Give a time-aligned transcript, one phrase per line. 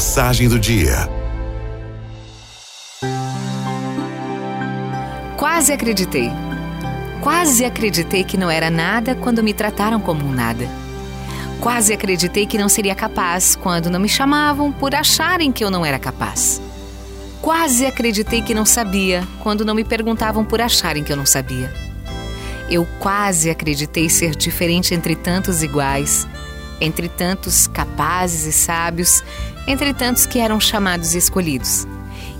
[0.00, 1.10] Mensagem do dia.
[5.36, 6.30] Quase acreditei.
[7.20, 10.66] Quase acreditei que não era nada quando me trataram como um nada.
[11.60, 15.84] Quase acreditei que não seria capaz quando não me chamavam por acharem que eu não
[15.84, 16.62] era capaz.
[17.42, 21.70] Quase acreditei que não sabia quando não me perguntavam por acharem que eu não sabia.
[22.70, 26.26] Eu quase acreditei ser diferente entre tantos iguais,
[26.80, 29.22] entre tantos capazes e sábios,
[29.66, 31.86] entre tantos que eram chamados e escolhidos.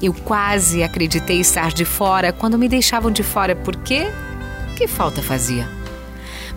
[0.02, 4.08] Eu quase acreditei estar de fora quando me deixavam de fora porque
[4.76, 5.68] que falta fazia?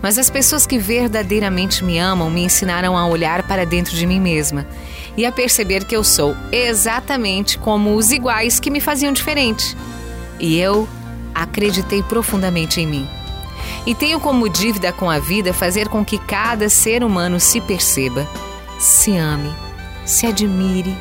[0.00, 4.20] Mas as pessoas que verdadeiramente me amam me ensinaram a olhar para dentro de mim
[4.20, 4.66] mesma
[5.16, 9.76] e a perceber que eu sou exatamente como os iguais que me faziam diferente.
[10.40, 10.88] E eu
[11.34, 13.08] acreditei profundamente em mim.
[13.86, 18.26] E tenho como dívida com a vida fazer com que cada ser humano se perceba,
[18.78, 19.50] se ame,
[20.04, 20.94] se admire.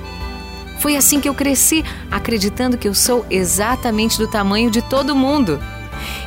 [0.80, 5.60] Foi assim que eu cresci, acreditando que eu sou exatamente do tamanho de todo mundo.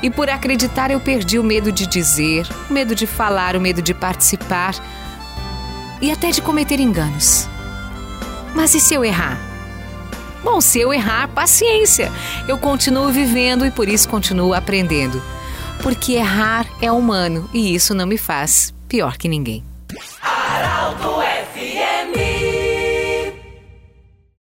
[0.02, 3.82] E por acreditar, eu perdi o medo de dizer, o medo de falar, o medo
[3.82, 4.74] de participar
[6.00, 7.48] e até de cometer enganos.
[8.54, 9.38] Mas e se eu errar?
[10.42, 12.10] Bom, se eu errar, paciência.
[12.46, 15.20] Eu continuo vivendo e por isso continuo aprendendo.
[15.82, 19.64] Porque errar é humano e isso não me faz pior que ninguém.
[20.22, 21.25] Araldo